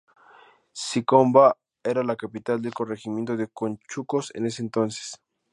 Piscobamba 0.73 1.59
era 1.83 2.01
la 2.03 2.15
capital 2.15 2.59
del 2.59 2.73
corregimiento 2.73 3.37
de 3.37 3.49
Conchucos 3.49 4.31
en 4.33 4.47
ese 4.47 4.63
entonces. 4.63 5.21